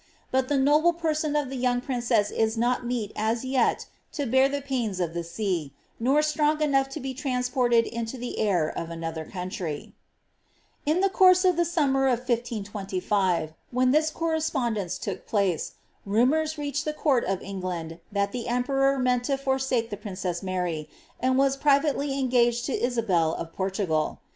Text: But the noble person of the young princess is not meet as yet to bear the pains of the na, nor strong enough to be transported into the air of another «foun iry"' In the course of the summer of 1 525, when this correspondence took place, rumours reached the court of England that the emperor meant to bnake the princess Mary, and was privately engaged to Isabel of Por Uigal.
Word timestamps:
But 0.31 0.47
the 0.47 0.57
noble 0.57 0.93
person 0.93 1.35
of 1.35 1.51
the 1.51 1.55
young 1.55 1.79
princess 1.79 2.31
is 2.31 2.57
not 2.57 2.83
meet 2.87 3.11
as 3.15 3.45
yet 3.45 3.85
to 4.13 4.25
bear 4.25 4.49
the 4.49 4.59
pains 4.63 4.99
of 4.99 5.13
the 5.13 5.21
na, 5.21 5.69
nor 6.13 6.23
strong 6.23 6.59
enough 6.59 6.89
to 6.97 6.99
be 6.99 7.13
transported 7.13 7.85
into 7.85 8.17
the 8.17 8.39
air 8.39 8.67
of 8.67 8.89
another 8.89 9.25
«foun 9.25 9.51
iry"' 9.61 9.93
In 10.87 11.01
the 11.01 11.09
course 11.09 11.45
of 11.45 11.55
the 11.55 11.65
summer 11.65 12.07
of 12.07 12.27
1 12.27 12.35
525, 12.55 13.53
when 13.69 13.91
this 13.91 14.09
correspondence 14.09 14.97
took 14.97 15.27
place, 15.27 15.73
rumours 16.03 16.57
reached 16.57 16.83
the 16.83 16.93
court 16.93 17.23
of 17.25 17.43
England 17.43 17.99
that 18.11 18.31
the 18.31 18.47
emperor 18.47 18.97
meant 18.97 19.25
to 19.25 19.37
bnake 19.37 19.91
the 19.91 19.97
princess 19.97 20.41
Mary, 20.41 20.89
and 21.19 21.37
was 21.37 21.55
privately 21.55 22.17
engaged 22.17 22.65
to 22.65 22.73
Isabel 22.83 23.35
of 23.35 23.53
Por 23.53 23.69
Uigal. 23.69 24.17